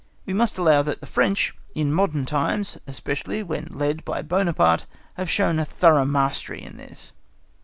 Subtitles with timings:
[0.25, 5.29] We must allow that the French, in modern times, especially when led by Buonaparte, have
[5.29, 7.11] shown a thorough mastery in this.